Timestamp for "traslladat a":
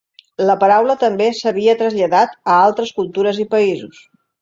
1.83-2.59